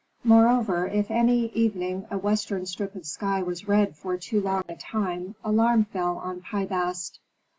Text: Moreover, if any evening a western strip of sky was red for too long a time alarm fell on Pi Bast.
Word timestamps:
Moreover, 0.23 0.87
if 0.87 1.11
any 1.11 1.49
evening 1.49 2.07
a 2.09 2.17
western 2.17 2.65
strip 2.65 2.95
of 2.95 3.05
sky 3.05 3.43
was 3.43 3.67
red 3.67 3.95
for 3.95 4.17
too 4.17 4.41
long 4.41 4.63
a 4.67 4.75
time 4.75 5.35
alarm 5.43 5.85
fell 5.85 6.17
on 6.17 6.41
Pi 6.41 6.65
Bast. 6.65 7.19